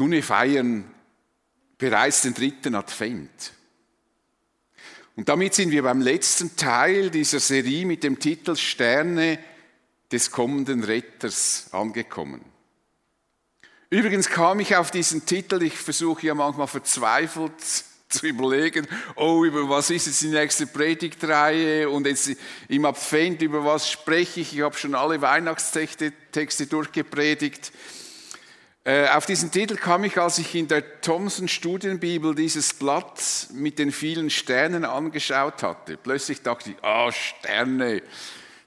[0.00, 0.90] Nun, wir feiern
[1.76, 3.52] bereits den dritten Advent.
[5.14, 9.38] Und damit sind wir beim letzten Teil dieser Serie mit dem Titel Sterne
[10.10, 12.40] des kommenden Retters angekommen.
[13.90, 17.52] Übrigens kam ich auf diesen Titel, ich versuche ja manchmal verzweifelt
[18.08, 22.30] zu überlegen, oh, über was ist jetzt die nächste Predigtreihe und jetzt
[22.68, 24.54] im Advent, über was spreche ich?
[24.54, 27.70] Ich habe schon alle Weihnachtstexte Texte durchgepredigt.
[28.90, 33.78] Äh, auf diesen Titel kam ich, als ich in der Thomson Studienbibel dieses Blatt mit
[33.78, 35.96] den vielen Sternen angeschaut hatte.
[35.96, 38.02] Plötzlich dachte ich, ah, oh, Sterne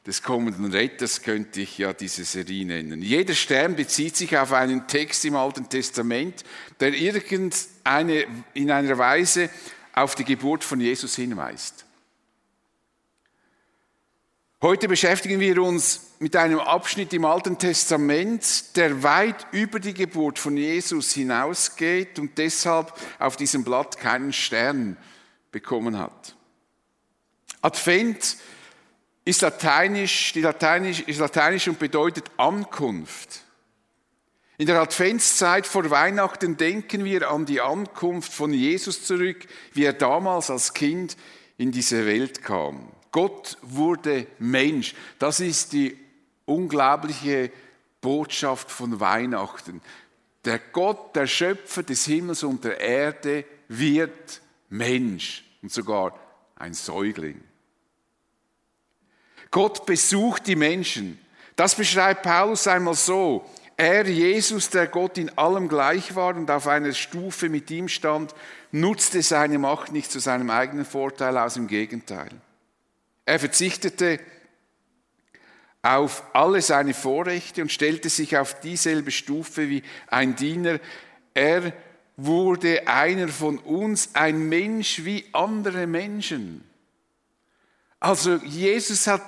[0.08, 3.02] des kommenden Retters könnte ich ja diese Serie nennen.
[3.02, 6.46] Jeder Stern bezieht sich auf einen Text im Alten Testament,
[6.80, 9.50] der irgendeine, in einer Weise
[9.92, 11.84] auf die Geburt von Jesus hinweist.
[14.62, 20.40] Heute beschäftigen wir uns mit einem Abschnitt im Alten Testament, der weit über die Geburt
[20.40, 24.96] von Jesus hinausgeht und deshalb auf diesem Blatt keinen Stern
[25.52, 26.38] bekommen hat.
[27.62, 28.38] Advent
[29.26, 33.42] ist lateinisch, die lateinisch, ist lateinisch und bedeutet Ankunft.
[34.58, 39.92] In der Adventszeit vor Weihnachten denken wir an die Ankunft von Jesus zurück, wie er
[39.92, 41.18] damals als Kind
[41.58, 42.94] in diese Welt kam.
[43.12, 44.96] Gott wurde Mensch.
[45.20, 46.03] Das ist die
[46.46, 47.52] unglaubliche
[48.02, 49.82] Botschaft von Weihnachten.
[50.46, 56.20] Der Gott, der Schöpfer des Himmels und der Erde, wird Mensch und sogar
[56.56, 57.42] ein Säugling.
[59.52, 61.20] Gott besucht die Menschen.
[61.56, 63.48] Das beschreibt Paulus einmal so.
[63.78, 68.36] Er, Jesus, der Gott in allem gleich war und auf einer Stufe mit ihm stand,
[68.72, 72.30] nutzte seine Macht nicht zu seinem eigenen Vorteil aus, im Gegenteil.
[73.26, 74.20] Er verzichtete
[75.84, 80.80] auf alle seine Vorrechte und stellte sich auf dieselbe Stufe wie ein Diener.
[81.34, 81.74] Er
[82.16, 86.64] wurde einer von uns, ein Mensch wie andere Menschen.
[88.00, 89.22] Also Jesus hat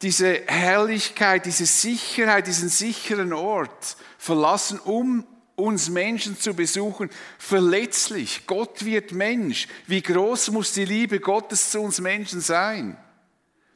[0.00, 8.46] diese Herrlichkeit, diese Sicherheit, diesen sicheren Ort verlassen, um uns Menschen zu besuchen, verletzlich.
[8.46, 9.68] Gott wird Mensch.
[9.86, 12.96] Wie groß muss die Liebe Gottes zu uns Menschen sein?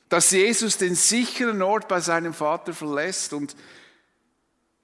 [0.08, 3.56] Dass Jesus den sicheren Ort bei seinem Vater verlässt und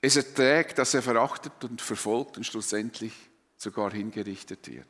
[0.00, 3.12] es erträgt, dass er verachtet und verfolgt und schlussendlich
[3.56, 4.86] sogar hingerichtet wird.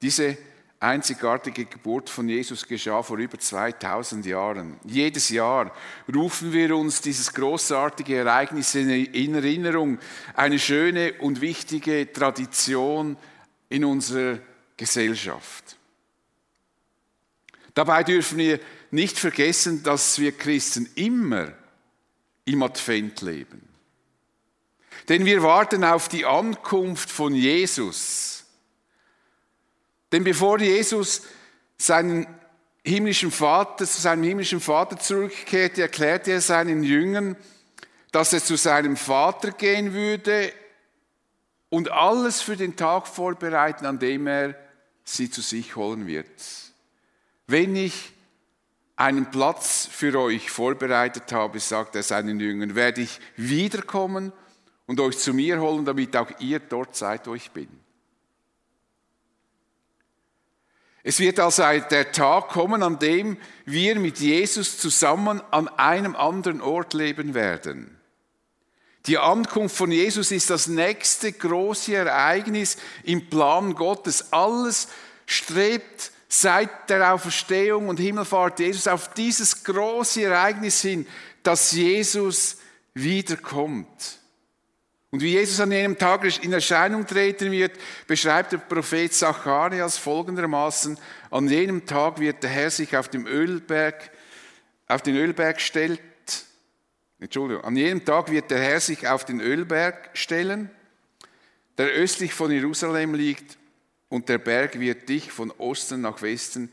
[0.00, 0.38] Diese
[0.78, 4.78] einzigartige Geburt von Jesus geschah vor über 2000 Jahren.
[4.84, 5.72] Jedes Jahr
[6.14, 9.98] rufen wir uns dieses großartige Ereignis in Erinnerung,
[10.34, 13.16] eine schöne und wichtige Tradition
[13.68, 14.38] in unserer
[14.76, 15.73] Gesellschaft.
[17.74, 21.52] Dabei dürfen wir nicht vergessen, dass wir Christen immer
[22.44, 23.68] im Advent leben.
[25.08, 28.34] Denn wir warten auf die Ankunft von Jesus
[30.14, 31.22] denn bevor Jesus
[31.76, 32.24] seinen
[32.84, 37.36] himmlischen Vater, zu seinem himmlischen Vater zurückkehrte, erklärte er seinen Jüngern,
[38.12, 40.52] dass er zu seinem Vater gehen würde
[41.68, 44.54] und alles für den Tag vorbereiten, an dem er
[45.02, 46.30] sie zu sich holen wird.
[47.46, 48.12] Wenn ich
[48.96, 54.32] einen Platz für euch vorbereitet habe, sagt er seinen Jüngern, werde ich wiederkommen
[54.86, 57.68] und euch zu mir holen, damit auch ihr dort seid, wo ich bin.
[61.06, 66.62] Es wird also der Tag kommen, an dem wir mit Jesus zusammen an einem anderen
[66.62, 67.98] Ort leben werden.
[69.06, 74.32] Die Ankunft von Jesus ist das nächste große Ereignis im Plan Gottes.
[74.32, 74.88] Alles
[75.26, 76.10] strebt
[76.40, 81.06] seit der Auferstehung und Himmelfahrt Jesus auf dieses große Ereignis hin,
[81.42, 82.56] dass Jesus
[82.94, 84.18] wiederkommt.
[85.10, 87.78] Und wie Jesus an jenem Tag in Erscheinung treten wird,
[88.08, 90.98] beschreibt der Prophet Zacharias folgendermaßen,
[91.30, 94.10] an jenem Tag wird der Herr sich auf dem Ölberg,
[94.88, 96.00] auf den Ölberg stellt,
[97.20, 100.68] Entschuldigung, an jenem Tag wird der Herr sich auf den Ölberg stellen,
[101.78, 103.56] der östlich von Jerusalem liegt,
[104.08, 106.70] und der Berg wird dich von Osten nach Westen,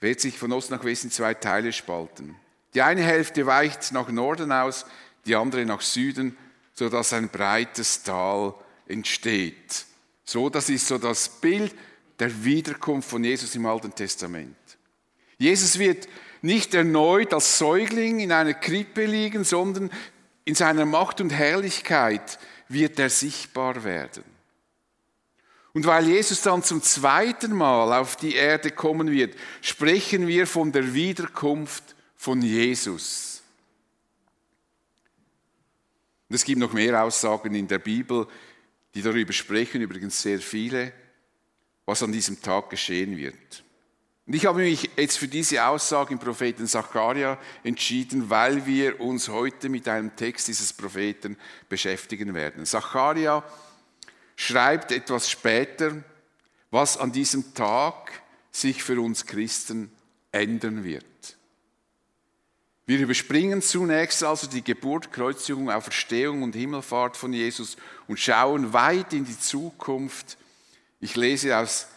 [0.00, 2.36] wird sich von Osten nach Westen zwei Teile spalten.
[2.74, 4.84] Die eine Hälfte weicht nach Norden aus,
[5.24, 6.36] die andere nach Süden,
[6.72, 8.54] sodass ein breites Tal
[8.86, 9.86] entsteht.
[10.24, 11.74] So, das ist so das Bild
[12.18, 14.56] der Wiederkunft von Jesus im Alten Testament.
[15.38, 16.08] Jesus wird
[16.42, 19.90] nicht erneut als Säugling in einer Krippe liegen, sondern
[20.44, 22.38] in seiner Macht und Herrlichkeit
[22.68, 24.24] wird er sichtbar werden.
[25.76, 30.72] Und weil Jesus dann zum zweiten Mal auf die Erde kommen wird, sprechen wir von
[30.72, 33.42] der Wiederkunft von Jesus.
[36.30, 38.26] Und es gibt noch mehr Aussagen in der Bibel,
[38.94, 40.94] die darüber sprechen, übrigens sehr viele,
[41.84, 43.62] was an diesem Tag geschehen wird.
[44.26, 49.28] Und ich habe mich jetzt für diese Aussage im Propheten Zacharia entschieden, weil wir uns
[49.28, 51.36] heute mit einem Text dieses Propheten
[51.68, 52.64] beschäftigen werden.
[52.64, 53.44] Zacharia
[54.36, 56.04] schreibt etwas später,
[56.70, 58.12] was an diesem Tag
[58.52, 59.90] sich für uns Christen
[60.30, 61.04] ändern wird.
[62.88, 69.12] Wir überspringen zunächst also die Geburt, Kreuzigung, Auferstehung und Himmelfahrt von Jesus und schauen weit
[69.12, 70.38] in die Zukunft.
[71.00, 71.88] Ich lese aus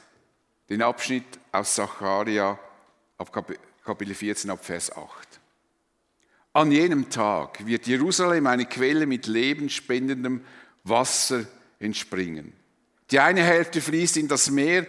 [0.69, 2.57] den Abschnitt aus Zacharia
[3.19, 3.31] ab
[3.83, 5.39] Kapitel 14 ab Vers 8.
[6.53, 10.43] An jenem Tag wird Jerusalem eine Quelle mit lebenspendendem
[10.83, 11.45] Wasser
[11.79, 12.53] entspringen.
[13.11, 14.85] Die eine Hälfte fließt in das Meer,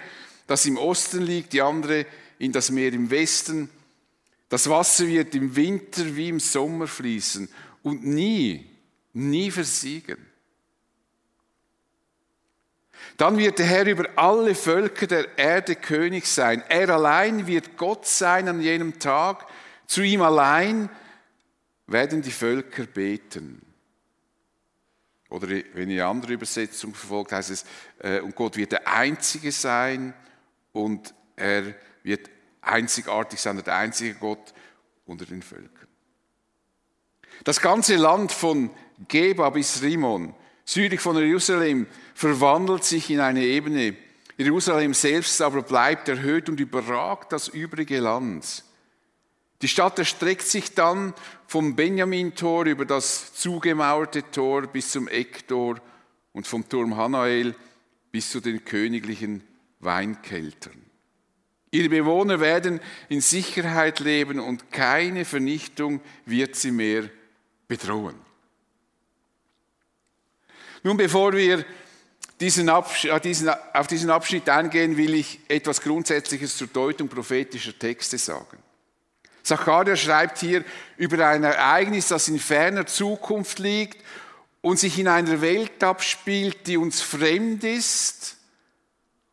[0.46, 2.06] das im Osten liegt, die andere
[2.38, 3.70] in das Meer im Westen.
[4.48, 7.48] Das Wasser wird im Winter wie im Sommer fließen
[7.82, 8.66] und nie,
[9.12, 10.26] nie versiegen.
[13.16, 16.62] Dann wird der Herr über alle Völker der Erde König sein.
[16.68, 19.46] Er allein wird Gott sein an jenem Tag.
[19.86, 20.88] Zu ihm allein
[21.86, 23.60] werden die Völker beten.
[25.30, 27.64] Oder wenn ihr andere Übersetzung verfolgt, heißt es,
[28.00, 30.12] äh, und Gott wird der Einzige sein
[30.72, 32.28] und er wird
[32.60, 34.52] einzigartig sein, der einzige Gott
[35.06, 35.88] unter den Völkern.
[37.44, 38.70] Das ganze Land von
[39.08, 40.34] Geba bis Rimon
[40.70, 43.96] südlich von Jerusalem, verwandelt sich in eine Ebene.
[44.36, 48.64] Jerusalem selbst aber bleibt erhöht und überragt das übrige Land.
[49.62, 51.12] Die Stadt erstreckt sich dann
[51.46, 55.76] vom Benjamin-Tor über das zugemauerte Tor bis zum Ecktor
[56.32, 57.54] und vom Turm Hanael
[58.10, 59.42] bis zu den königlichen
[59.80, 60.90] Weinkeltern.
[61.72, 67.08] Ihre Bewohner werden in Sicherheit leben und keine Vernichtung wird sie mehr
[67.68, 68.16] bedrohen.
[70.82, 71.64] Nun, bevor wir
[72.40, 72.70] diesen
[73.22, 78.58] diesen, auf diesen Abschnitt eingehen, will ich etwas Grundsätzliches zur Deutung prophetischer Texte sagen.
[79.42, 80.64] Zacharia schreibt hier
[80.96, 84.04] über ein Ereignis, das in ferner Zukunft liegt
[84.60, 88.36] und sich in einer Welt abspielt, die uns fremd ist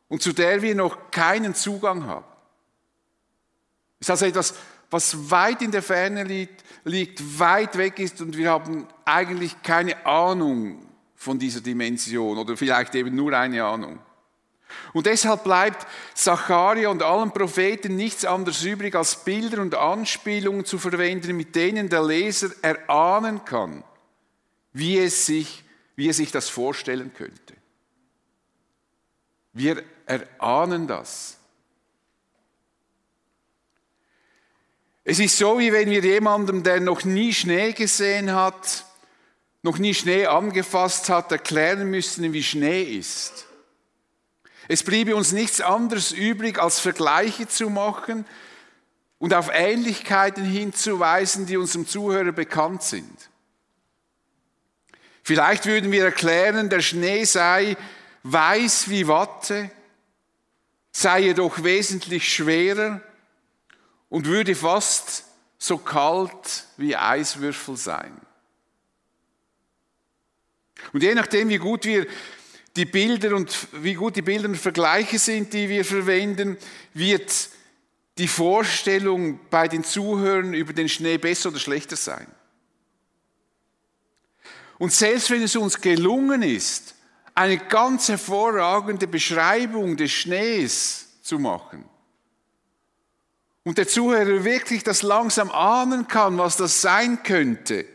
[0.07, 2.25] und zu der wir noch keinen Zugang haben.
[3.99, 4.53] Ist also etwas,
[4.89, 10.05] was weit in der Ferne liegt, liegt, weit weg ist und wir haben eigentlich keine
[10.05, 10.87] Ahnung,
[11.17, 13.99] von dieser Dimension oder vielleicht eben nur eine Ahnung.
[14.93, 20.79] Und deshalb bleibt Zacharia und allen Propheten nichts anderes übrig, als Bilder und Anspielungen zu
[20.79, 23.83] verwenden, mit denen der Leser erahnen kann,
[24.73, 25.63] wie, es sich,
[25.95, 27.53] wie er sich das vorstellen könnte.
[29.53, 31.37] Wir erahnen das.
[35.03, 38.85] Es ist so, wie wenn wir jemandem, der noch nie Schnee gesehen hat,
[39.63, 43.46] noch nie Schnee angefasst hat, erklären müssen, wie Schnee ist.
[44.67, 48.25] Es bliebe uns nichts anderes übrig, als Vergleiche zu machen
[49.19, 53.29] und auf Ähnlichkeiten hinzuweisen, die unserem Zuhörer bekannt sind.
[55.23, 57.77] Vielleicht würden wir erklären, der Schnee sei
[58.23, 59.69] weiß wie Watte,
[60.91, 63.01] sei jedoch wesentlich schwerer
[64.09, 65.25] und würde fast
[65.57, 68.19] so kalt wie Eiswürfel sein.
[70.93, 72.07] Und je nachdem, wie gut wir
[72.77, 76.57] die Bilder und wie gut die Bilder und Vergleiche sind, die wir verwenden,
[76.93, 77.49] wird
[78.17, 82.27] die Vorstellung bei den Zuhörern über den Schnee besser oder schlechter sein.
[84.77, 86.95] Und selbst wenn es uns gelungen ist,
[87.33, 91.83] eine ganz hervorragende Beschreibung des Schnees zu machen,
[93.63, 97.85] und der Zuhörer wirklich das langsam ahnen kann, was das sein könnte,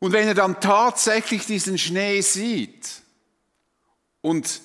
[0.00, 3.02] und wenn er dann tatsächlich diesen Schnee sieht
[4.22, 4.62] und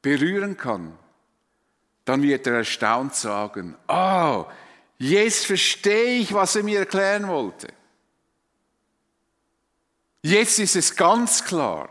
[0.00, 0.98] berühren kann,
[2.06, 4.46] dann wird er erstaunt sagen, oh,
[4.96, 7.68] jetzt verstehe ich, was er mir erklären wollte.
[10.22, 11.90] Jetzt ist es ganz klar.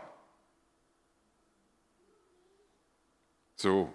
[3.56, 3.94] So.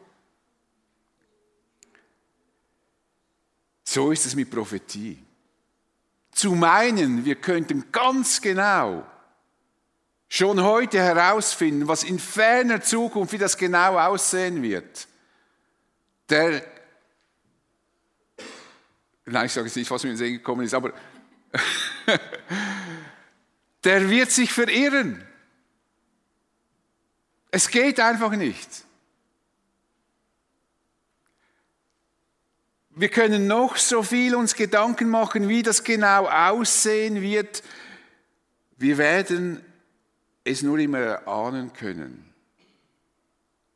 [3.84, 5.22] So ist es mit Prophetie
[6.32, 9.06] zu meinen, wir könnten ganz genau
[10.28, 15.06] schon heute herausfinden, was in ferner Zukunft, wie das genau aussehen wird,
[16.30, 16.64] der,
[19.26, 20.94] nein, ich sage jetzt nicht, was mir in den Sinn gekommen ist, aber
[23.84, 25.22] der wird sich verirren.
[27.50, 28.86] Es geht einfach nicht.
[32.94, 37.62] Wir können noch so viel uns Gedanken machen, wie das genau aussehen wird.
[38.76, 39.62] Wir werden
[40.44, 42.22] es nur immer ahnen können,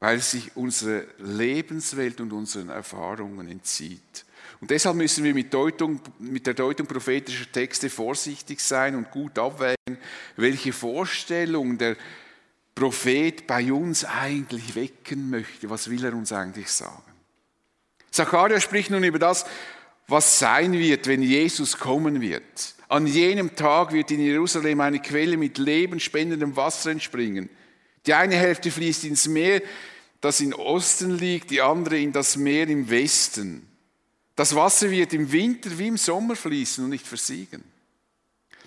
[0.00, 4.26] weil es sich unserer Lebenswelt und unseren Erfahrungen entzieht.
[4.60, 9.38] Und deshalb müssen wir mit, Deutung, mit der Deutung prophetischer Texte vorsichtig sein und gut
[9.38, 9.98] abwägen,
[10.36, 11.96] welche Vorstellung der
[12.74, 15.70] Prophet bei uns eigentlich wecken möchte.
[15.70, 17.15] Was will er uns eigentlich sagen?
[18.16, 19.44] Zachariah spricht nun über das,
[20.08, 22.74] was sein wird, wenn Jesus kommen wird.
[22.88, 27.50] An jenem Tag wird in Jerusalem eine Quelle mit lebenspendendem Wasser entspringen.
[28.06, 29.60] Die eine Hälfte fließt ins Meer,
[30.20, 33.68] das im Osten liegt, die andere in das Meer im Westen.
[34.36, 37.64] Das Wasser wird im Winter wie im Sommer fließen und nicht versiegen.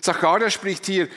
[0.00, 1.08] Zachariah spricht hier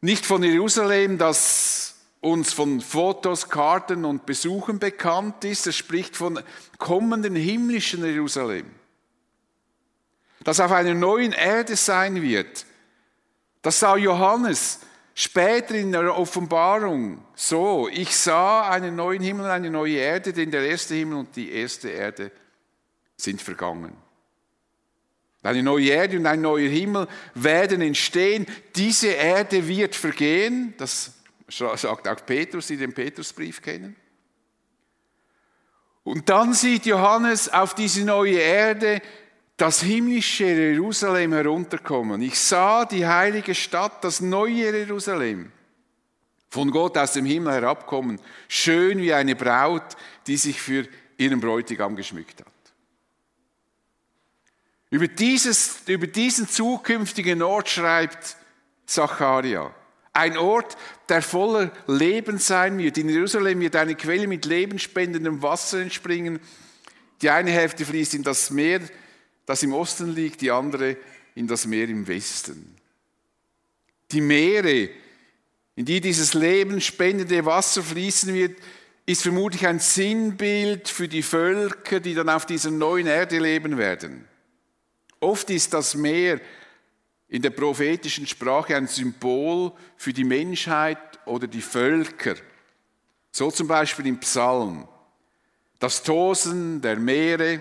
[0.00, 1.83] nicht von Jerusalem, das
[2.24, 5.66] uns von Fotos, Karten und Besuchen bekannt ist.
[5.66, 6.40] Er spricht von
[6.78, 8.66] kommenden himmlischen Jerusalem,
[10.42, 12.66] das auf einer neuen Erde sein wird.
[13.62, 14.80] Das sah Johannes
[15.14, 17.88] später in der Offenbarung so.
[17.92, 21.52] Ich sah einen neuen Himmel und eine neue Erde, denn der erste Himmel und die
[21.52, 22.32] erste Erde
[23.16, 23.96] sind vergangen.
[25.42, 28.46] Eine neue Erde und ein neuer Himmel werden entstehen.
[28.76, 30.72] Diese Erde wird vergehen.
[30.78, 31.12] Das
[31.48, 33.96] sagt auch Petrus, die den Petrusbrief kennen.
[36.02, 39.00] Und dann sieht Johannes auf diese neue Erde
[39.56, 42.20] das himmlische Jerusalem herunterkommen.
[42.22, 45.52] Ich sah die heilige Stadt, das neue Jerusalem,
[46.50, 49.96] von Gott aus dem Himmel herabkommen, schön wie eine Braut,
[50.26, 50.86] die sich für
[51.16, 52.52] ihren Bräutigam geschmückt hat.
[54.90, 58.36] Über, dieses, über diesen zukünftigen Ort schreibt
[58.86, 59.74] Zacharia.
[60.14, 60.76] Ein Ort,
[61.08, 62.96] der voller Leben sein wird.
[62.98, 66.38] In Jerusalem wird eine Quelle mit lebenspendendem Wasser entspringen.
[67.20, 68.80] Die eine Hälfte fließt in das Meer,
[69.44, 70.96] das im Osten liegt, die andere
[71.34, 72.76] in das Meer im Westen.
[74.12, 74.88] Die Meere,
[75.74, 78.56] in die dieses lebenspendende Wasser fließen wird,
[79.06, 84.28] ist vermutlich ein Sinnbild für die Völker, die dann auf dieser neuen Erde leben werden.
[85.20, 86.40] Oft ist das Meer
[87.34, 92.36] in der prophetischen Sprache ein Symbol für die Menschheit oder die Völker.
[93.32, 94.86] So zum Beispiel im Psalm.
[95.80, 97.60] Das Tosen der Meere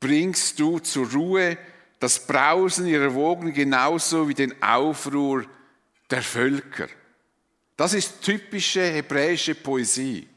[0.00, 1.56] bringst du zur Ruhe,
[2.00, 5.46] das Brausen ihrer Wogen genauso wie den Aufruhr
[6.10, 6.88] der Völker.
[7.76, 10.28] Das ist typische hebräische Poesie.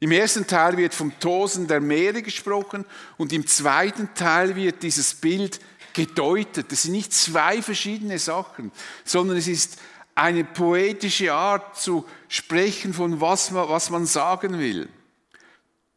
[0.00, 2.84] Im ersten Teil wird vom Tosen der Meere gesprochen
[3.18, 5.60] und im zweiten Teil wird dieses Bild
[5.94, 6.72] gedeutet.
[6.72, 8.72] Das sind nicht zwei verschiedene Sachen,
[9.04, 9.78] sondern es ist
[10.14, 14.88] eine poetische Art zu sprechen, von was man, was man sagen will.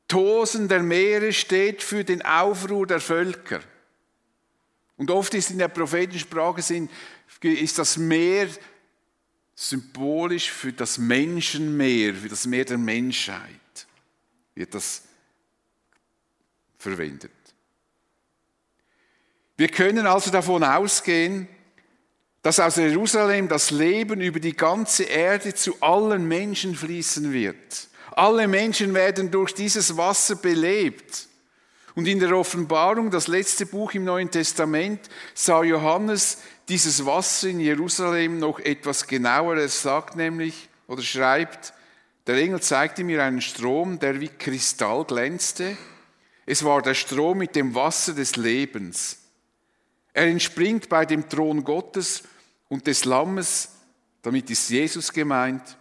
[0.08, 3.62] Tosen der Meere steht für den Aufruhr der Völker.
[4.98, 6.62] Und oft ist in der prophetischen Sprache
[7.42, 8.48] ist das Meer
[9.56, 13.60] symbolisch für das Menschenmeer, für das Meer der Menschheit
[14.56, 15.04] wird das
[16.78, 17.32] verwendet.
[19.56, 21.48] Wir können also davon ausgehen,
[22.42, 27.88] dass aus Jerusalem das Leben über die ganze Erde zu allen Menschen fließen wird.
[28.12, 31.28] Alle Menschen werden durch dieses Wasser belebt.
[31.96, 35.00] Und in der Offenbarung, das letzte Buch im Neuen Testament,
[35.34, 39.58] sah Johannes dieses Wasser in Jerusalem noch etwas genauer.
[39.58, 41.74] Er sagt nämlich oder schreibt,
[42.26, 45.78] der Engel zeigte mir einen Strom, der wie Kristall glänzte.
[46.46, 49.23] Es war der Strom mit dem Wasser des Lebens.
[50.14, 52.24] Er entspringt bei dem Thron Gottes
[52.70, 53.70] und des Lammes,
[54.22, 55.78] damit ist Jesus gemeint,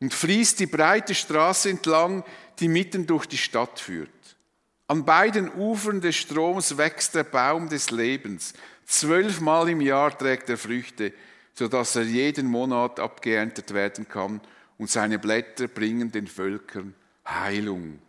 [0.00, 2.24] und fließt die breite Straße entlang,
[2.58, 4.10] die mitten durch die Stadt führt.
[4.88, 8.52] An beiden Ufern des Stroms wächst der Baum des Lebens.
[8.84, 11.12] Zwölfmal im Jahr trägt er Früchte,
[11.54, 14.40] sodass er jeden Monat abgeerntet werden kann
[14.78, 16.94] und seine Blätter bringen den Völkern
[17.26, 18.00] Heilung.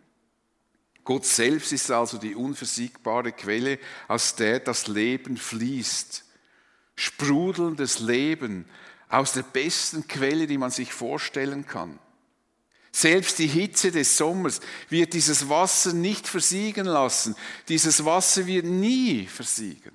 [1.04, 6.24] Gott selbst ist also die unversiegbare Quelle, aus der das Leben fließt.
[6.96, 8.64] Sprudelndes Leben
[9.08, 11.98] aus der besten Quelle, die man sich vorstellen kann.
[12.90, 17.34] Selbst die Hitze des Sommers wird dieses Wasser nicht versiegen lassen.
[17.68, 19.92] Dieses Wasser wird nie versiegen.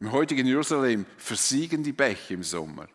[0.00, 2.88] Im heutigen Jerusalem versiegen die Bäche im Sommer.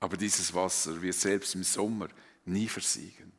[0.00, 2.08] Aber dieses Wasser wird selbst im Sommer
[2.46, 3.30] nie versiegen.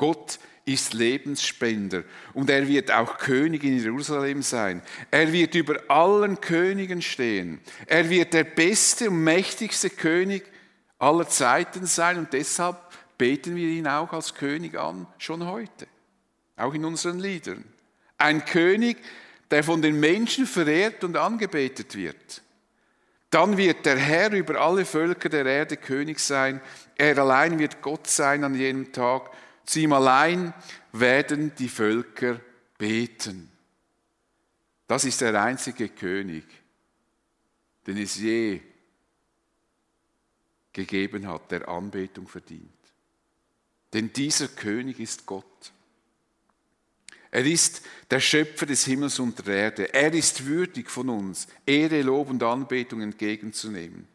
[0.00, 4.80] Gott ist Lebensspender und er wird auch König in Jerusalem sein.
[5.10, 7.60] Er wird über allen Königen stehen.
[7.84, 10.44] Er wird der beste und mächtigste König
[10.98, 12.78] aller Zeiten sein und deshalb
[13.18, 15.86] beten wir ihn auch als König an, schon heute,
[16.56, 17.62] auch in unseren Liedern.
[18.16, 18.96] Ein König,
[19.50, 22.40] der von den Menschen verehrt und angebetet wird
[23.28, 26.62] Dann wird der Herr über alle Völker der Erde König sein.
[26.96, 29.30] Er allein wird Gott sein an jenem Tag.
[29.70, 30.52] Zu ihm allein
[30.90, 32.40] werden die Völker
[32.76, 33.48] beten.
[34.88, 36.42] Das ist der einzige König,
[37.86, 38.60] den es je
[40.72, 42.68] gegeben hat, der Anbetung verdient.
[43.92, 45.70] Denn dieser König ist Gott.
[47.30, 49.94] Er ist der Schöpfer des Himmels und der Erde.
[49.94, 54.08] Er ist würdig von uns, Ehre, Lob und Anbetung entgegenzunehmen.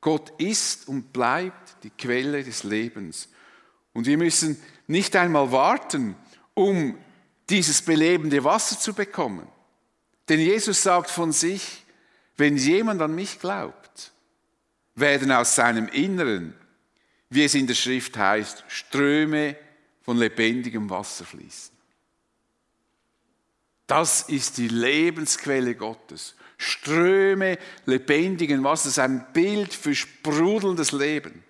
[0.00, 3.28] Gott ist und bleibt die Quelle des Lebens.
[3.92, 6.16] Und wir müssen nicht einmal warten,
[6.54, 6.98] um
[7.48, 9.46] dieses belebende Wasser zu bekommen.
[10.28, 11.84] Denn Jesus sagt von sich,
[12.36, 14.12] wenn jemand an mich glaubt,
[14.94, 16.54] werden aus seinem Inneren,
[17.28, 19.56] wie es in der Schrift heißt, Ströme
[20.02, 21.76] von lebendigem Wasser fließen.
[23.86, 26.36] Das ist die Lebensquelle Gottes.
[26.58, 31.42] Ströme lebendigen Wassers, ein Bild für sprudelndes Leben.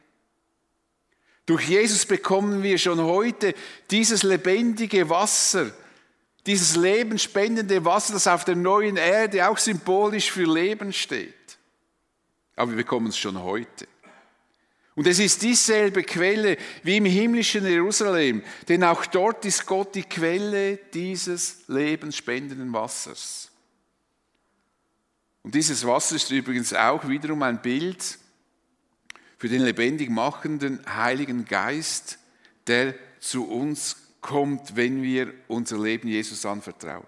[1.50, 3.56] Durch Jesus bekommen wir schon heute
[3.90, 5.72] dieses lebendige Wasser,
[6.46, 11.58] dieses lebensspendende Wasser, das auf der neuen Erde auch symbolisch für Leben steht.
[12.54, 13.88] Aber wir bekommen es schon heute.
[14.94, 20.04] Und es ist dieselbe Quelle wie im himmlischen Jerusalem, denn auch dort ist Gott die
[20.04, 23.50] Quelle dieses lebensspendenden Wassers.
[25.42, 28.20] Und dieses Wasser ist übrigens auch wiederum ein Bild
[29.40, 32.18] für den lebendig machenden Heiligen Geist,
[32.66, 37.06] der zu uns kommt, wenn wir unser Leben Jesus anvertrauen.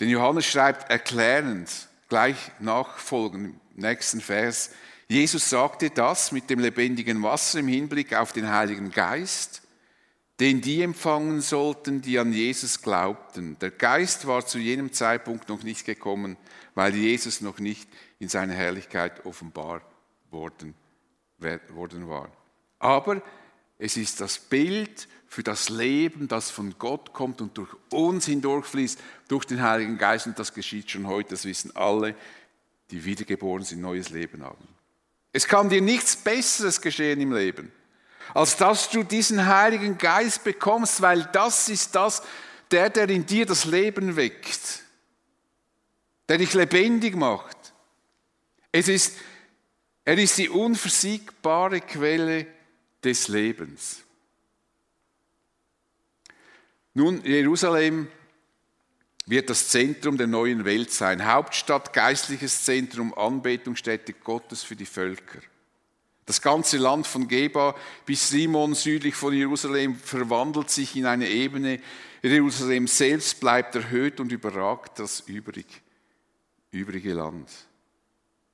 [0.00, 1.68] Denn Johannes schreibt erklärend,
[2.08, 4.70] gleich nachfolgend, im nächsten Vers,
[5.06, 9.60] Jesus sagte das mit dem lebendigen Wasser im Hinblick auf den Heiligen Geist,
[10.40, 13.58] den die empfangen sollten, die an Jesus glaubten.
[13.58, 16.38] Der Geist war zu jenem Zeitpunkt noch nicht gekommen,
[16.78, 17.88] weil Jesus noch nicht
[18.20, 19.82] in seiner Herrlichkeit offenbar
[20.30, 20.76] worden,
[21.70, 22.30] worden war.
[22.78, 23.20] Aber
[23.78, 29.00] es ist das Bild für das Leben, das von Gott kommt und durch uns hindurchfließt,
[29.26, 30.28] durch den Heiligen Geist.
[30.28, 32.14] Und das geschieht schon heute, das wissen alle,
[32.92, 34.68] die wiedergeboren sind, neues Leben haben.
[35.32, 37.72] Es kann dir nichts Besseres geschehen im Leben,
[38.34, 42.22] als dass du diesen Heiligen Geist bekommst, weil das ist das,
[42.70, 44.84] der, der in dir das Leben weckt,
[46.28, 47.56] der dich lebendig macht.
[48.70, 49.16] Es ist,
[50.04, 52.46] er ist die unversiegbare Quelle
[53.02, 54.02] des Lebens.
[56.94, 58.08] Nun, Jerusalem
[59.26, 61.24] wird das Zentrum der neuen Welt sein.
[61.24, 65.40] Hauptstadt, geistliches Zentrum, Anbetungsstätte Gottes für die Völker.
[66.26, 71.80] Das ganze Land von Geba bis Simon südlich von Jerusalem verwandelt sich in eine Ebene.
[72.22, 75.66] Jerusalem selbst bleibt erhöht und überragt das übrig,
[76.70, 77.50] übrige Land.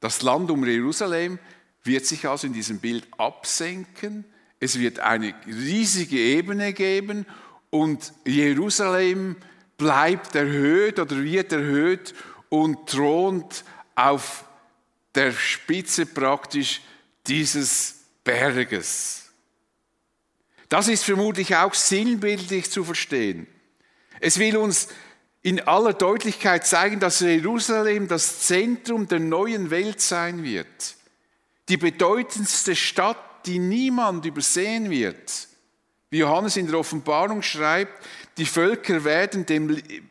[0.01, 1.39] Das Land um Jerusalem
[1.83, 4.25] wird sich also in diesem Bild absenken.
[4.61, 7.27] Es wird eine riesige Ebene geben
[7.71, 9.37] und Jerusalem
[9.77, 12.15] bleibt erhöht oder wird erhöht
[12.49, 14.45] und thront auf
[15.15, 16.81] der Spitze praktisch
[17.27, 19.33] dieses Berges.
[20.69, 23.47] Das ist vermutlich auch sinnbildlich zu verstehen.
[24.21, 24.89] Es will uns
[25.45, 30.97] in aller Deutlichkeit zeigen, dass Jerusalem das Zentrum der neuen Welt sein wird.
[31.69, 35.49] Die bedeutendste Stadt, die niemand übersehen wird.
[36.09, 37.93] Wie Johannes in der Offenbarung schreibt,
[38.39, 39.45] die Völker werden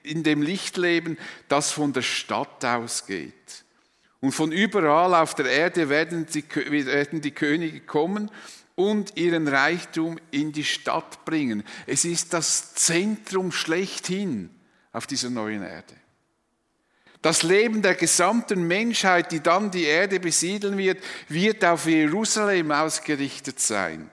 [0.04, 1.18] in dem Licht leben,
[1.48, 3.64] das von der Stadt ausgeht.
[4.20, 6.46] Und von überall auf der Erde werden die,
[6.86, 8.30] werden die Könige kommen
[8.76, 11.64] und ihren Reichtum in die Stadt bringen.
[11.88, 14.52] Es ist das Zentrum schlechthin
[14.94, 15.96] auf dieser neuen Erde.
[17.22, 23.60] Das Leben der gesamten Menschheit, die dann die Erde besiedeln wird, wird auf Jerusalem ausgerichtet
[23.60, 24.10] sein.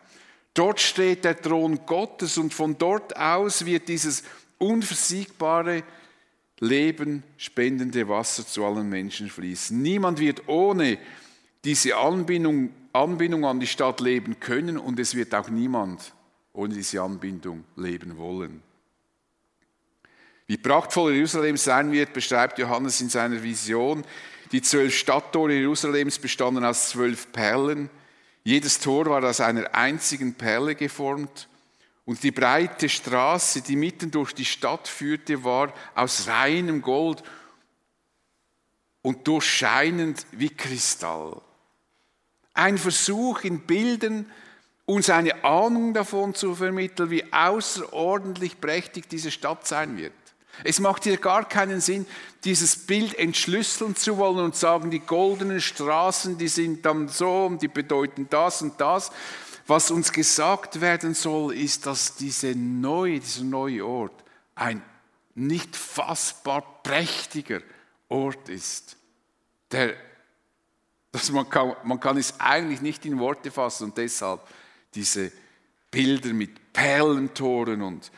[0.55, 4.23] Dort steht der Thron Gottes und von dort aus wird dieses
[4.59, 5.83] unversiegbare
[6.61, 9.81] Leben spendende Wasser zu allen Menschen fließen.
[9.81, 10.99] Niemand wird ohne
[11.65, 16.13] diese Anbindung, Anbindung an die Stadt leben können und es wird auch niemand
[16.53, 18.63] ohne diese Anbindung leben wollen.
[20.51, 24.05] Wie prachtvoll Jerusalem sein wird, beschreibt Johannes in seiner Vision.
[24.51, 27.89] Die zwölf Stadttore Jerusalems bestanden aus zwölf Perlen.
[28.43, 31.49] Jedes Tor war aus einer einzigen Perle geformt
[32.05, 37.23] und die breite Straße, die mitten durch die Stadt führte, war aus reinem Gold
[39.03, 41.41] und durchscheinend wie Kristall.
[42.55, 44.29] Ein Versuch in Bildern,
[44.85, 50.13] uns eine Ahnung davon zu vermitteln, wie außerordentlich prächtig diese Stadt sein wird.
[50.65, 52.07] Es macht hier gar keinen Sinn,
[52.45, 57.63] dieses Bild entschlüsseln zu wollen und sagen, die goldenen Straßen, die sind dann so und
[57.63, 59.11] die bedeuten das und das.
[59.67, 64.83] Was uns gesagt werden soll, ist, dass diese neue, dieser neue Ort ein
[65.35, 67.61] nicht fassbar prächtiger
[68.09, 68.97] Ort ist.
[69.71, 69.95] Der,
[71.13, 74.41] dass man, kann, man kann es eigentlich nicht in Worte fassen und deshalb
[74.95, 75.31] diese
[75.91, 78.11] Bilder mit Perlentoren und,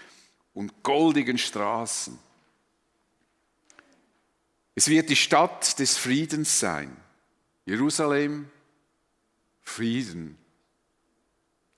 [0.55, 2.19] und goldigen Straßen.
[4.75, 6.97] Es wird die Stadt des Friedens sein.
[7.67, 8.51] Jerusalem,
[9.61, 10.39] Frieden.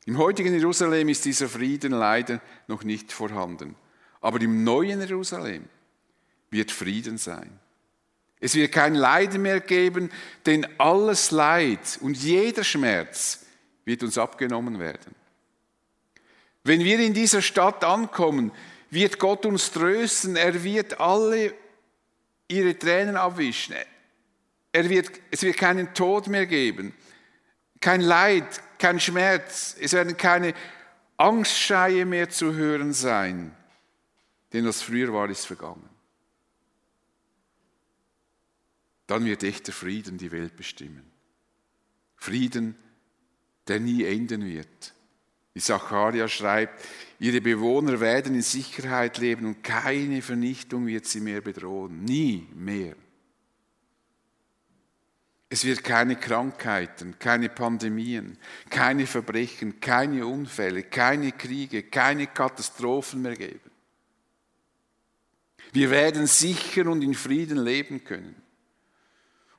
[0.06, 3.74] Im heutigen Jerusalem ist dieser Frieden leider noch nicht vorhanden.
[4.20, 5.64] Aber im neuen Jerusalem
[6.50, 7.58] wird Frieden sein.
[8.40, 10.10] Es wird kein Leiden mehr geben,
[10.46, 13.44] denn alles Leid und jeder Schmerz
[13.84, 15.14] wird uns abgenommen werden.
[16.62, 18.52] Wenn wir in dieser Stadt ankommen,
[18.90, 21.54] wird Gott uns trösten, er wird alle
[22.48, 23.74] ihre Tränen abwischen.
[24.72, 26.94] Er wird, es wird keinen Tod mehr geben,
[27.80, 30.54] kein Leid, kein Schmerz, es werden keine
[31.16, 33.54] Angstschreie mehr zu hören sein,
[34.52, 35.88] denn was früher war, ist vergangen.
[39.06, 41.10] Dann wird echter Frieden die Welt bestimmen.
[42.16, 42.76] Frieden,
[43.68, 44.94] der nie enden wird.
[45.54, 46.84] Wie Zacharia schreibt,
[47.20, 52.04] ihre Bewohner werden in Sicherheit leben und keine Vernichtung wird sie mehr bedrohen.
[52.04, 52.96] Nie mehr.
[55.48, 58.36] Es wird keine Krankheiten, keine Pandemien,
[58.68, 63.70] keine Verbrechen, keine Unfälle, keine Kriege, keine Katastrophen mehr geben.
[65.72, 68.43] Wir werden sicher und in Frieden leben können.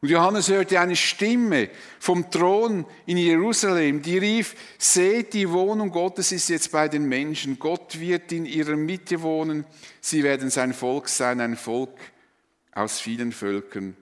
[0.06, 6.32] Und Johannes hörte eine Stimme vom Thron in Jerusalem, die rief, seht, die Wohnung Gottes
[6.32, 7.58] ist jetzt bei den Menschen.
[7.58, 9.65] Gott wird in ihrer Mitte wohnen.
[10.02, 11.98] Sie werden sein Volk sein, ein Volk
[12.72, 13.98] aus vielen Völkern.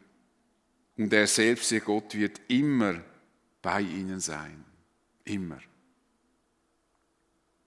[0.98, 2.96] Und er selbst, ihr Gott, wird immer
[3.62, 4.66] bei ihnen sein.
[5.24, 5.62] Immer.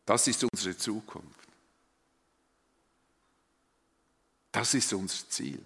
[0.05, 1.49] Das ist unsere Zukunft.
[4.53, 5.65] Das ist unser Ziel.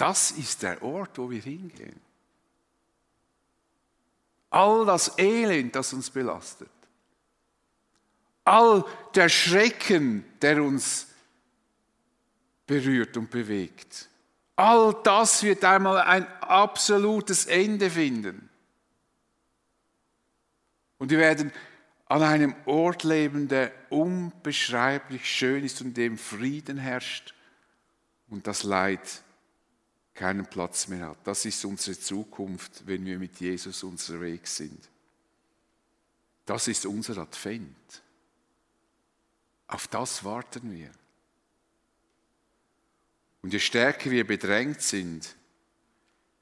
[0.00, 2.00] Das ist der Ort, wo wir hingehen.
[4.48, 6.70] All das Elend, das uns belastet.
[8.44, 8.82] All
[9.14, 11.06] der Schrecken, der uns
[12.66, 14.08] berührt und bewegt.
[14.56, 18.48] All das wird einmal ein absolutes Ende finden.
[20.96, 21.52] Und wir werden
[22.06, 27.34] an einem Ort leben, der unbeschreiblich schön ist und in dem Frieden herrscht
[28.30, 29.22] und das Leid
[30.20, 31.18] keinen Platz mehr hat.
[31.24, 34.90] Das ist unsere Zukunft, wenn wir mit Jesus unterwegs sind.
[36.44, 38.02] Das ist unser Advent.
[39.66, 40.90] Auf das warten wir.
[43.40, 45.34] Und je stärker wir bedrängt sind,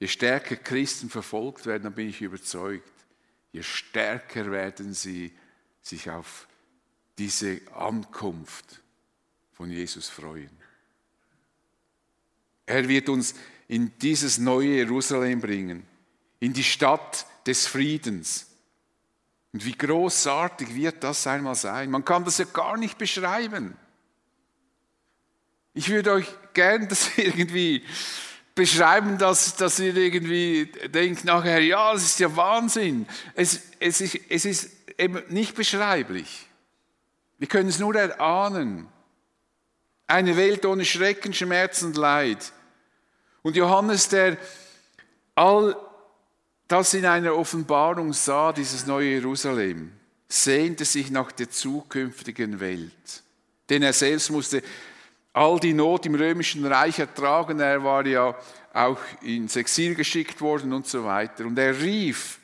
[0.00, 3.06] je stärker Christen verfolgt werden, dann bin ich überzeugt,
[3.52, 5.32] je stärker werden sie
[5.82, 6.48] sich auf
[7.16, 8.80] diese Ankunft
[9.52, 10.50] von Jesus freuen.
[12.66, 13.36] Er wird uns
[13.68, 15.86] in dieses neue Jerusalem bringen,
[16.40, 18.46] in die Stadt des Friedens.
[19.52, 21.90] Und wie großartig wird das einmal sein?
[21.90, 23.76] Man kann das ja gar nicht beschreiben.
[25.74, 27.84] Ich würde euch gern das irgendwie
[28.54, 33.06] beschreiben, dass, dass ihr irgendwie denkt nachher, ja, das ist ja Wahnsinn.
[33.34, 36.46] Es, es, ist, es ist eben nicht beschreiblich.
[37.38, 38.88] Wir können es nur erahnen.
[40.08, 42.52] Eine Welt ohne Schrecken, Schmerz und Leid.
[43.48, 44.36] Und Johannes, der
[45.34, 45.74] all
[46.68, 49.90] das in einer Offenbarung sah, dieses neue Jerusalem,
[50.28, 53.22] sehnte sich nach der zukünftigen Welt.
[53.70, 54.62] Denn er selbst musste
[55.32, 57.58] all die Not im römischen Reich ertragen.
[57.58, 58.36] Er war ja
[58.74, 61.46] auch ins Exil geschickt worden und so weiter.
[61.46, 62.40] Und er rief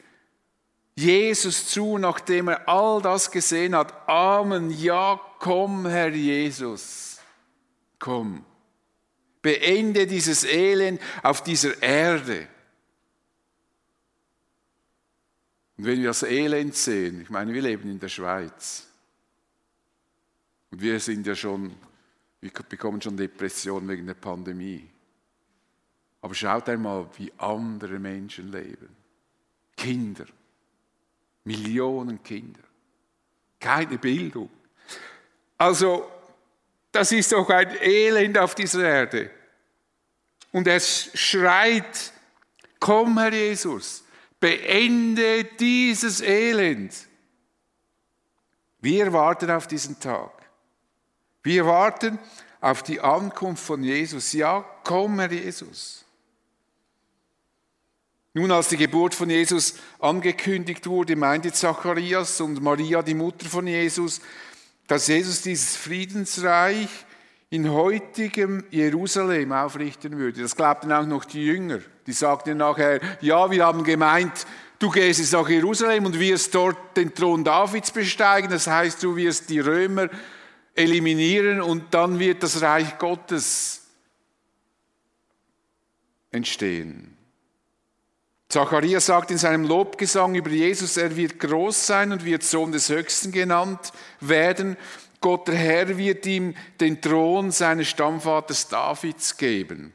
[0.96, 4.08] Jesus zu, nachdem er all das gesehen hat.
[4.08, 7.18] Amen, ja, komm, Herr Jesus,
[7.98, 8.42] komm
[9.44, 12.48] beende dieses Elend auf dieser Erde.
[15.76, 18.86] Und wenn wir das Elend sehen, ich meine, wir leben in der Schweiz
[20.70, 21.74] und wir sind ja schon,
[22.40, 24.88] wir bekommen schon Depressionen wegen der Pandemie.
[26.22, 28.96] Aber schaut einmal, wie andere Menschen leben.
[29.76, 30.24] Kinder,
[31.44, 32.62] Millionen Kinder,
[33.60, 34.48] keine Bildung.
[35.58, 36.10] Also
[36.94, 39.30] das ist doch ein Elend auf dieser Erde.
[40.52, 42.12] Und er schreit,
[42.78, 44.04] komm Herr Jesus,
[44.38, 46.94] beende dieses Elend.
[48.80, 50.30] Wir warten auf diesen Tag.
[51.42, 52.18] Wir warten
[52.60, 54.32] auf die Ankunft von Jesus.
[54.32, 56.04] Ja, komm, Herr Jesus.
[58.34, 63.66] Nun, als die Geburt von Jesus angekündigt wurde, meinte Zacharias und Maria, die Mutter von
[63.66, 64.20] Jesus,
[64.86, 66.88] dass Jesus dieses Friedensreich
[67.50, 70.42] in heutigem Jerusalem aufrichten würde.
[70.42, 71.78] Das glaubten auch noch die Jünger.
[72.06, 74.46] Die sagten nachher, ja, wir haben gemeint,
[74.78, 78.50] du gehst jetzt nach Jerusalem und wirst dort den Thron Davids besteigen.
[78.50, 80.08] Das heißt, du wirst die Römer
[80.74, 83.86] eliminieren und dann wird das Reich Gottes
[86.30, 87.13] entstehen.
[88.54, 92.88] Zacharias sagt in seinem Lobgesang über Jesus, er wird groß sein und wird Sohn des
[92.88, 94.76] Höchsten genannt werden.
[95.20, 99.92] Gott der Herr wird ihm den Thron seines Stammvaters Davids geben.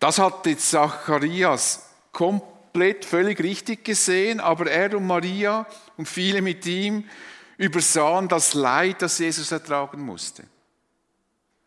[0.00, 7.04] Das hatte Zacharias komplett völlig richtig gesehen, aber er und Maria und viele mit ihm
[7.58, 10.42] übersahen das Leid, das Jesus ertragen musste.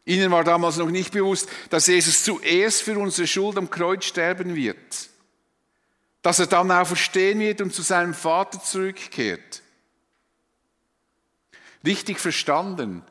[0.04, 4.56] Ihnen war damals noch nicht bewusst, dass Jesus zuerst für unsere Schuld am Kreuz sterben
[4.56, 5.13] wird,
[6.24, 9.62] dass er dann auch verstehen wird und zu seinem Vater zurückkehrt.
[11.86, 13.04] Richtig verstanden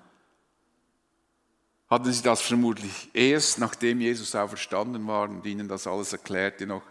[1.90, 6.66] hatten sie das vermutlich erst, nachdem Jesus auch verstanden war und ihnen das alles erklärte,
[6.66, 6.82] noch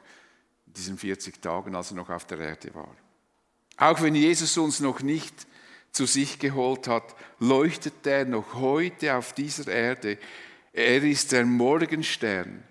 [0.68, 2.96] in diesen 40 Tagen, als er noch auf der Erde war.
[3.78, 5.48] Auch wenn Jesus uns noch nicht
[5.92, 10.20] zu sich geholt hat, leuchtet er noch heute auf dieser Erde.
[10.72, 12.64] Er ist der Morgenstern,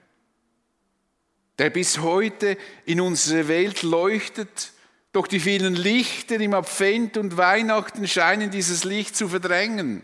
[1.61, 4.73] der bis heute in unsere Welt leuchtet
[5.13, 10.03] doch die vielen Lichter im Advent und Weihnachten scheinen dieses Licht zu verdrängen.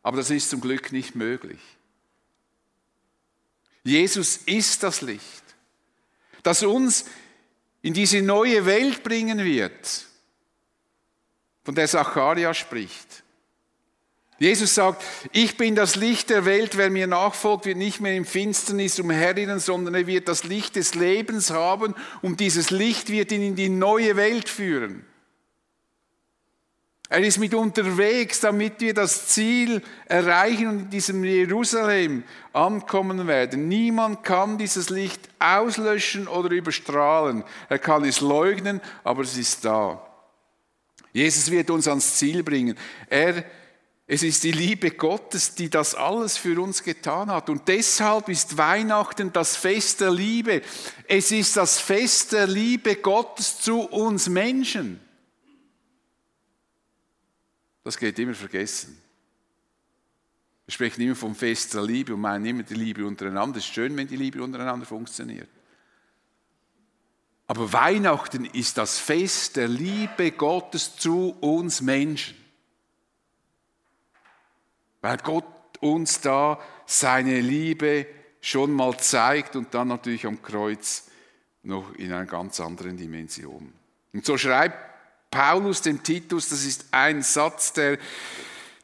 [0.00, 1.58] Aber das ist zum Glück nicht möglich.
[3.82, 5.42] Jesus ist das Licht,
[6.44, 7.06] das uns
[7.80, 10.06] in diese neue Welt bringen wird,
[11.64, 13.21] von der Zacharia spricht.
[14.42, 18.24] Jesus sagt, ich bin das Licht der Welt, wer mir nachfolgt, wird nicht mehr im
[18.24, 23.42] Finsternis umherirren, sondern er wird das Licht des Lebens haben und dieses Licht wird ihn
[23.42, 25.06] in die neue Welt führen.
[27.08, 33.68] Er ist mit unterwegs, damit wir das Ziel erreichen und in diesem Jerusalem ankommen werden.
[33.68, 37.44] Niemand kann dieses Licht auslöschen oder überstrahlen.
[37.68, 40.04] Er kann es leugnen, aber es ist da.
[41.12, 42.76] Jesus wird uns ans Ziel bringen.
[43.08, 43.44] Er
[44.14, 47.48] es ist die Liebe Gottes, die das alles für uns getan hat.
[47.48, 50.60] Und deshalb ist Weihnachten das Fest der Liebe.
[51.08, 55.00] Es ist das Fest der Liebe Gottes zu uns Menschen.
[57.84, 59.00] Das geht immer vergessen.
[60.66, 63.60] Wir sprechen immer vom Fest der Liebe und meinen immer die Liebe untereinander.
[63.60, 65.48] Es ist schön, wenn die Liebe untereinander funktioniert.
[67.46, 72.41] Aber Weihnachten ist das Fest der Liebe Gottes zu uns Menschen.
[75.02, 75.44] Weil Gott
[75.80, 78.06] uns da seine Liebe
[78.40, 81.08] schon mal zeigt und dann natürlich am Kreuz
[81.62, 83.72] noch in einer ganz anderen Dimension.
[84.12, 84.76] Und so schreibt
[85.30, 87.98] Paulus dem Titus, das ist ein Satz, der,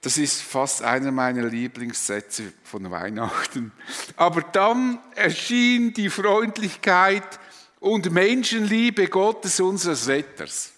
[0.01, 3.73] das ist fast einer meiner Lieblingssätze von Weihnachten.
[4.17, 7.39] Aber dann erschien die Freundlichkeit
[7.81, 10.73] und Menschenliebe Gottes unseres Retters.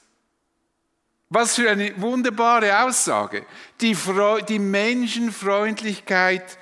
[1.31, 3.47] Was für eine wunderbare Aussage.
[3.81, 6.59] Die, Freu die Menschenfreundlichkeit,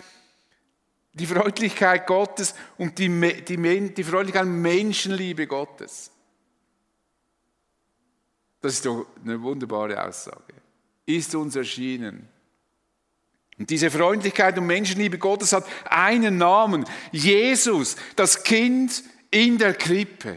[1.14, 3.08] die Freundlichkeit Gottes und die,
[3.42, 6.10] die, die Freundlichkeit und Menschenliebe Gottes.
[8.60, 10.52] Das ist doch eine wunderbare Aussage.
[11.06, 12.28] Ist uns erschienen.
[13.58, 16.84] Und diese Freundlichkeit und Menschenliebe Gottes hat einen Namen.
[17.10, 20.36] Jesus, das Kind in der Krippe.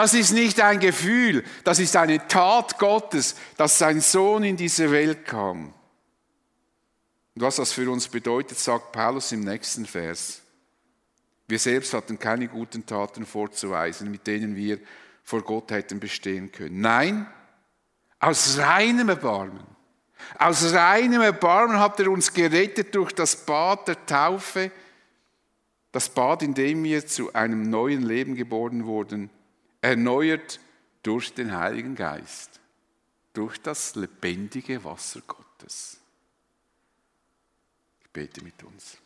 [0.00, 4.90] Das ist nicht ein Gefühl, das ist eine Tat Gottes, dass sein Sohn in diese
[4.90, 5.74] Welt kam.
[7.34, 10.40] Und was das für uns bedeutet, sagt Paulus im nächsten Vers.
[11.46, 14.78] Wir selbst hatten keine guten Taten vorzuweisen, mit denen wir
[15.22, 16.80] vor Gott hätten bestehen können.
[16.80, 17.26] Nein,
[18.20, 19.66] aus reinem Erbarmen.
[20.38, 24.72] Aus reinem Erbarmen hat er uns gerettet durch das Bad der Taufe,
[25.92, 29.28] das Bad, in dem wir zu einem neuen Leben geboren wurden
[29.80, 30.60] erneuert
[31.02, 32.60] durch den Heiligen Geist,
[33.32, 35.98] durch das lebendige Wasser Gottes.
[38.02, 38.98] Ich bete mit uns.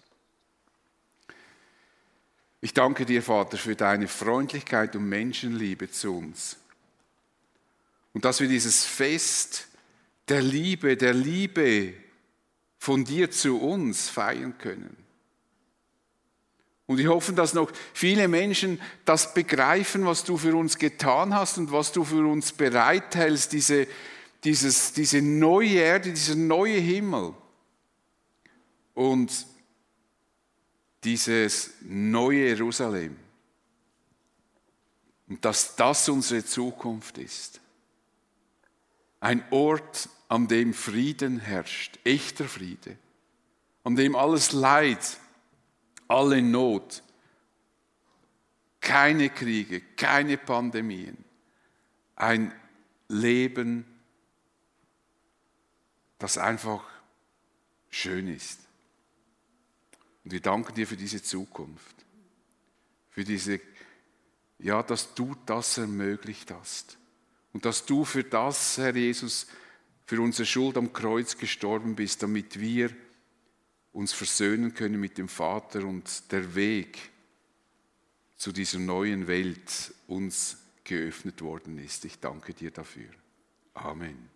[2.61, 6.57] Ich danke dir, Vater, für deine Freundlichkeit und Menschenliebe zu uns.
[8.15, 9.69] Und dass wir dieses Fest
[10.29, 11.93] der Liebe, der Liebe
[12.79, 15.04] von dir zu uns feiern können.
[16.87, 21.57] Und ich hoffe, dass noch viele Menschen das begreifen, was du für uns getan hast
[21.57, 23.87] und was du für uns bereithältst, diese,
[24.45, 27.35] dieses, diese neue Erde, dieser neue Himmel
[28.93, 29.47] und
[31.05, 33.17] dieses neue Jerusalem.
[35.29, 37.61] Und dass das unsere Zukunft ist.
[39.21, 42.97] Ein Ort, an dem Frieden herrscht, echter Friede,
[43.85, 45.19] an dem alles Leid,
[46.09, 47.03] alle Not,
[48.81, 51.17] keine Kriege, keine Pandemien,
[52.17, 52.53] ein
[53.09, 53.85] Leben,
[56.19, 56.85] das einfach
[57.91, 58.61] schön ist.
[60.25, 61.95] Und wir danken dir für diese Zukunft,
[63.11, 63.61] für diese,
[64.59, 66.99] ja, dass du das ermöglicht hast.
[67.53, 69.47] Und dass du für das, Herr Jesus,
[70.07, 72.91] für unsere Schuld am Kreuz gestorben bist, damit wir
[73.95, 77.11] uns versöhnen können mit dem Vater und der Weg
[78.37, 82.05] zu dieser neuen Welt uns geöffnet worden ist.
[82.05, 83.09] Ich danke dir dafür.
[83.73, 84.34] Amen.